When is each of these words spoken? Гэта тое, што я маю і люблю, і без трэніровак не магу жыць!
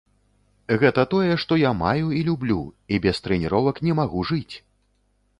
Гэта 0.83 1.01
тое, 1.09 1.33
што 1.43 1.57
я 1.63 1.71
маю 1.81 2.05
і 2.19 2.21
люблю, 2.29 2.57
і 2.95 2.99
без 3.03 3.19
трэніровак 3.27 3.75
не 3.89 3.93
магу 4.01 4.25
жыць! 4.31 4.55